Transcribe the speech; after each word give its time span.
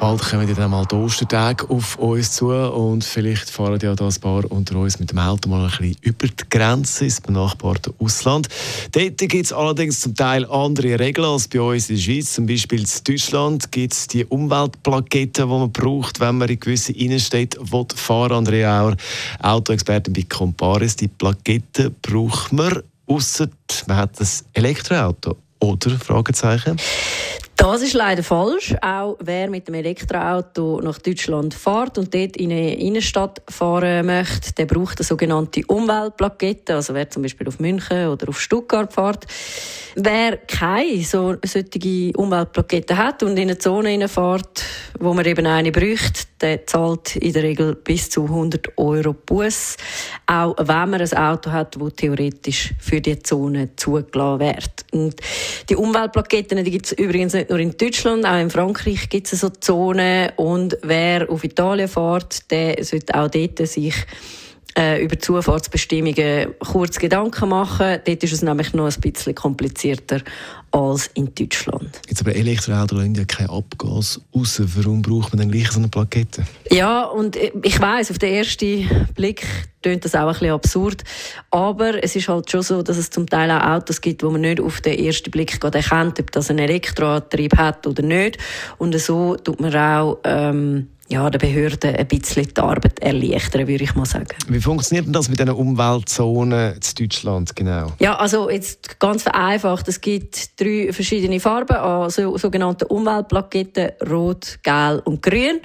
Bald 0.00 0.20
kommen 0.20 0.54
dann 0.54 0.70
mal 0.70 0.84
die 0.84 0.94
Ostertage 0.94 1.68
auf 1.70 1.96
uns 1.96 2.32
zu 2.32 2.48
und 2.50 3.04
vielleicht 3.04 3.48
fahren 3.48 3.78
ja 3.82 3.94
da 3.94 4.06
ein 4.06 4.14
paar 4.20 4.50
unter 4.50 4.76
uns 4.76 4.98
mit 4.98 5.10
dem 5.10 5.18
Auto 5.18 5.48
mal 5.48 5.64
ein 5.64 5.70
bisschen 5.70 5.96
über 6.02 6.26
die 6.26 6.44
Grenze 6.50 7.04
ins 7.04 7.20
benachbarte 7.20 7.94
Ausland. 7.98 8.48
Dort 8.92 9.18
gibt 9.18 9.34
es 9.34 9.52
allerdings 9.52 10.00
zum 10.00 10.14
Teil 10.14 10.44
andere 10.50 10.98
Regeln 10.98 11.26
als 11.26 11.48
bei 11.48 11.60
uns 11.60 11.88
in 11.88 11.96
der 11.96 12.02
Schweiz. 12.02 12.34
Zum 12.34 12.46
Beispiel 12.46 12.80
in 12.80 12.88
Deutschland 13.04 13.72
gibt 13.72 13.92
es 13.94 14.06
die 14.06 14.24
Umweltplaketten, 14.24 15.48
die 15.48 15.50
man 15.50 15.72
braucht, 15.72 16.20
wenn 16.20 16.38
man 16.38 16.48
in 16.48 16.60
gewisse 16.60 16.92
Innenstädte 16.92 17.58
fahren 17.64 18.30
will. 18.30 18.36
Andrea 18.36 18.82
Auer, 18.82 18.96
Autoexpertin 19.40 20.12
bei 20.12 20.26
Comparis. 20.28 20.96
Die 20.96 21.08
Plaketten 21.08 21.94
braucht 22.02 22.52
man, 22.52 22.82
außer 23.06 23.48
man 23.86 23.96
hat 23.96 24.20
ein 24.20 24.28
Elektroauto. 24.52 25.36
Oder? 25.60 25.98
Fragezeichen. 25.98 26.76
Das 27.56 27.82
ist 27.82 27.94
leider 27.94 28.22
falsch. 28.22 28.74
Auch 28.82 29.16
wer 29.20 29.48
mit 29.48 29.68
dem 29.68 29.74
Elektroauto 29.74 30.80
nach 30.82 30.98
Deutschland 30.98 31.54
fährt 31.54 31.98
und 31.98 32.12
dort 32.12 32.36
in 32.36 32.50
eine 32.50 32.74
Innenstadt 32.74 33.42
fahren 33.48 34.06
möchte, 34.06 34.52
der 34.54 34.66
braucht 34.66 34.98
eine 34.98 35.04
sogenannte 35.04 35.62
Umweltplakette. 35.66 36.74
Also 36.74 36.94
wer 36.94 37.08
zum 37.08 37.22
Beispiel 37.22 37.46
auf 37.46 37.60
München 37.60 38.08
oder 38.08 38.28
auf 38.28 38.40
Stuttgart 38.40 38.92
fährt. 38.92 39.26
Wer 39.94 40.38
keine 40.38 41.02
so, 41.04 41.36
solche 41.44 42.12
Umweltplakette 42.16 42.96
hat 42.96 43.22
und 43.22 43.36
in 43.36 43.42
eine 43.42 43.58
Zone 43.58 44.08
fährt, 44.08 44.64
wo 44.98 45.14
man 45.14 45.24
eben 45.24 45.46
eine 45.46 45.70
bräuchte, 45.70 46.24
der 46.40 46.66
zahlt 46.66 47.14
in 47.16 47.32
der 47.32 47.44
Regel 47.44 47.76
bis 47.76 48.10
zu 48.10 48.24
100 48.24 48.76
Euro 48.76 49.12
Bus. 49.12 49.76
Auch 50.26 50.56
wenn 50.58 50.90
man 50.90 51.00
ein 51.00 51.12
Auto 51.16 51.52
hat, 51.52 51.80
das 51.80 51.92
theoretisch 51.94 52.74
für 52.80 53.00
die 53.00 53.18
Zone 53.20 53.76
zugelassen 53.76 54.40
wird. 54.40 54.84
Und 54.90 55.14
die 55.68 55.76
Umweltplaketten 55.76 56.62
gibt 56.64 56.86
es 56.86 56.92
übrigens 56.92 57.34
nicht 57.34 57.43
nur 57.50 57.58
in 57.58 57.76
Deutschland, 57.76 58.24
auch 58.26 58.38
in 58.38 58.50
Frankreich 58.50 59.08
gibt 59.08 59.32
es 59.32 59.40
so 59.40 59.48
Zonen. 59.50 60.30
Und 60.36 60.76
wer 60.82 61.30
auf 61.30 61.44
Italien 61.44 61.88
fährt, 61.88 62.50
der 62.50 62.82
sollte 62.84 63.14
auch 63.14 63.28
dort 63.28 63.66
sich 63.66 63.94
äh, 64.76 65.02
über 65.02 65.18
Zufahrtsbestimmungen 65.18 66.54
kurz 66.58 66.98
Gedanken 66.98 67.48
machen. 67.48 67.98
Dort 68.04 68.22
ist 68.22 68.32
es 68.32 68.42
nämlich 68.42 68.72
noch 68.74 68.86
ein 68.86 69.00
bisschen 69.00 69.34
komplizierter 69.34 70.20
als 70.70 71.08
in 71.14 71.32
Deutschland. 71.34 72.00
Jetzt 72.08 72.20
aber 72.20 72.34
Elektroautos 72.34 72.98
lassen 72.98 73.14
ja 73.14 73.24
kein 73.24 73.48
Abgas 73.48 74.20
raus. 74.34 74.60
Warum 74.76 75.02
braucht 75.02 75.32
man 75.32 75.40
dann 75.40 75.50
gleich 75.50 75.70
so 75.70 75.78
eine 75.78 75.88
Plakette? 75.88 76.44
Ja, 76.70 77.04
und 77.04 77.36
ich 77.36 77.80
weiß 77.80 78.10
auf 78.10 78.18
den 78.18 78.34
ersten 78.34 78.88
Blick 79.14 79.46
tönt 79.84 80.04
das 80.04 80.14
auch 80.14 80.26
ein 80.26 80.32
bisschen 80.32 80.50
absurd. 80.50 81.04
Aber 81.50 82.02
es 82.02 82.16
ist 82.16 82.28
halt 82.28 82.50
schon 82.50 82.62
so, 82.62 82.82
dass 82.82 82.96
es 82.96 83.10
zum 83.10 83.28
Teil 83.28 83.50
auch 83.50 83.62
Autos 83.62 84.00
gibt, 84.00 84.22
wo 84.22 84.30
man 84.30 84.40
nicht 84.40 84.60
auf 84.60 84.80
den 84.80 84.98
ersten 84.98 85.30
Blick 85.30 85.60
gerade 85.60 85.78
erkennt, 85.78 86.18
ob 86.18 86.32
das 86.32 86.50
einen 86.50 86.60
Elektroantrieb 86.60 87.56
hat 87.56 87.86
oder 87.86 88.02
nicht. 88.02 88.38
Und 88.78 88.98
so 88.98 89.36
tut 89.36 89.60
man 89.60 89.76
auch 89.76 90.18
ähm, 90.24 90.88
ja, 91.08 91.28
der 91.28 91.38
Behörden 91.38 91.94
ein 91.94 92.08
bisschen 92.08 92.48
die 92.54 92.60
Arbeit 92.60 92.98
erleichtern, 93.00 93.68
würde 93.68 93.84
ich 93.84 93.94
mal 93.94 94.06
sagen. 94.06 94.36
Wie 94.48 94.60
funktioniert 94.60 95.06
denn 95.06 95.12
das 95.12 95.28
mit 95.28 95.38
diesen 95.38 95.52
Umweltzonen 95.52 96.74
in 96.74 96.80
Deutschland 96.98 97.54
genau? 97.54 97.92
Ja, 97.98 98.16
also 98.16 98.48
jetzt 98.48 98.98
ganz 98.98 99.22
vereinfacht. 99.22 99.86
Es 99.88 100.00
gibt 100.00 100.58
drei 100.58 100.92
verschiedene 100.92 101.40
Farben, 101.40 101.76
also 101.76 102.38
sogenannte 102.38 102.86
Umweltplaketten, 102.88 103.92
rot, 104.08 104.58
gelb 104.62 105.06
und 105.06 105.20
grün. 105.20 105.60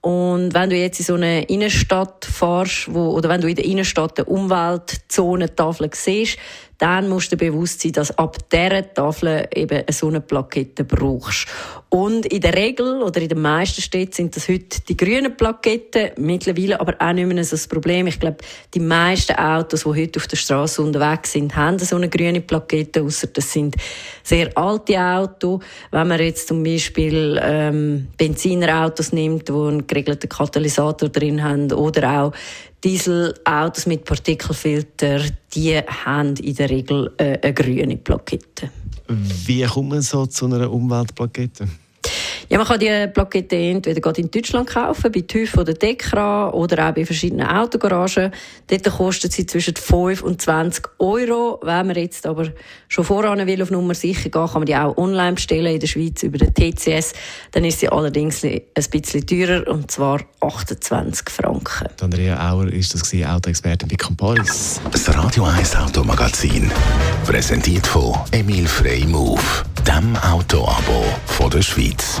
Und 0.00 0.54
wenn 0.54 0.70
du 0.70 0.76
jetzt 0.76 1.00
in 1.00 1.06
so 1.06 1.14
eine 1.14 1.42
Innenstadt 1.44 2.24
fährst, 2.24 2.92
wo, 2.94 3.10
oder 3.10 3.28
wenn 3.28 3.40
du 3.40 3.48
in 3.48 3.56
der 3.56 3.64
Innenstadt 3.64 4.18
eine 4.18 4.26
Umweltzonentafel 4.26 5.90
siehst, 5.92 6.38
dann 6.78 7.08
musst 7.08 7.32
du 7.32 7.36
bewusst 7.36 7.80
sein, 7.80 7.92
dass 7.92 8.16
ab 8.16 8.38
dieser 8.50 8.94
Tafel 8.94 9.48
eben 9.54 9.82
so 9.90 10.08
eine 10.08 10.20
Plakette 10.20 10.84
brauchst. 10.84 11.48
Und 11.90 12.26
in 12.26 12.40
der 12.40 12.54
Regel 12.54 13.02
oder 13.02 13.20
in 13.20 13.28
den 13.28 13.40
meisten 13.40 13.80
Städten 13.80 14.12
sind 14.12 14.36
das 14.36 14.48
heute 14.48 14.80
die 14.86 14.96
grünen 14.96 15.36
Plaketten, 15.36 16.10
mittlerweile 16.18 16.78
aber 16.80 16.94
auch 16.98 17.12
nicht 17.12 17.26
mehr 17.26 17.42
so 17.44 17.52
das 17.52 17.66
Problem. 17.66 18.06
Ich 18.06 18.20
glaube, 18.20 18.38
die 18.74 18.80
meisten 18.80 19.34
Autos, 19.36 19.84
die 19.84 19.88
heute 19.88 20.20
auf 20.20 20.26
der 20.26 20.36
Straße 20.36 20.82
unterwegs 20.82 21.32
sind, 21.32 21.56
haben 21.56 21.78
so 21.78 21.96
eine 21.96 22.08
grüne 22.08 22.42
Plakette, 22.42 23.02
außer 23.02 23.28
das 23.28 23.52
sind 23.52 23.74
sehr 24.22 24.56
alte 24.56 25.00
Autos. 25.00 25.60
Wenn 25.90 26.08
man 26.08 26.20
jetzt 26.20 26.48
zum 26.48 26.62
Beispiel 26.62 27.40
ähm, 27.42 28.08
Benzinerautos 28.18 29.12
nimmt, 29.12 29.48
die 29.48 29.52
einen 29.52 29.86
geregelten 29.86 30.28
Katalysator 30.28 31.08
drin 31.08 31.42
haben, 31.42 31.72
oder 31.72 32.22
auch 32.22 32.32
Dieselautos 32.84 33.86
mit 33.86 34.04
Partikelfilter, 34.04 35.20
die 35.52 35.76
haben 35.78 36.36
in 36.36 36.54
der 36.54 36.70
Regel 36.70 37.12
äh, 37.16 37.38
eine 37.42 37.54
grüne 37.54 37.96
Plakette. 37.96 38.70
Wie 39.46 39.64
kommt 39.64 39.88
man 39.88 40.02
so 40.02 40.26
zu 40.26 40.46
einer 40.46 40.70
Umweltplakette? 40.70 41.66
Ja, 42.50 42.56
man 42.56 42.66
kann 42.66 42.80
die 42.80 43.06
Plakette 43.12 43.56
entweder 43.56 44.00
gerade 44.00 44.22
in 44.22 44.30
Deutschland 44.30 44.70
kaufen, 44.70 45.12
bei 45.12 45.20
TÜV 45.20 45.58
oder 45.58 45.74
Dekra 45.74 46.48
oder 46.50 46.88
auch 46.88 46.94
bei 46.94 47.04
verschiedenen 47.04 47.46
Autogaragen. 47.46 48.32
Dort 48.68 48.84
kostet 48.84 49.32
sie 49.32 49.44
zwischen 49.44 49.76
5 49.76 50.22
und 50.22 50.40
20 50.40 50.88
Euro. 50.98 51.60
Wenn 51.62 51.88
man 51.88 51.96
jetzt 51.96 52.26
aber 52.26 52.48
schon 52.88 53.04
voran 53.04 53.46
will, 53.46 53.60
auf 53.60 53.70
Nummer 53.70 53.94
sicher 53.94 54.30
gehen, 54.30 54.46
kann 54.46 54.54
man 54.54 54.64
die 54.64 54.74
auch 54.74 54.96
online 54.96 55.34
bestellen 55.34 55.74
in 55.74 55.80
der 55.80 55.88
Schweiz 55.88 56.22
über 56.22 56.38
den 56.38 56.54
TCS. 56.54 57.12
Dann 57.52 57.64
ist 57.64 57.80
sie 57.80 57.90
allerdings 57.90 58.42
ein 58.42 58.62
bisschen 58.90 59.26
teurer, 59.26 59.68
und 59.68 59.90
zwar 59.90 60.20
28 60.40 61.28
Franken. 61.28 61.88
Andrea 62.00 62.50
Auer 62.50 62.68
ist 62.68 62.94
das 62.94 63.12
Autoexpertin 63.12 63.88
bei 63.88 63.96
Comparis. 63.96 64.80
Das 64.90 65.14
Radio 65.14 65.44
1 65.44 65.76
Automagazin, 65.76 66.70
präsentiert 67.26 67.86
von 67.86 68.14
Emil 68.32 68.66
Frey 68.66 69.04
Move, 69.04 69.42
dem 69.86 70.16
Autoabo 70.16 71.04
von 71.26 71.50
der 71.50 71.60
Schweiz. 71.60 72.20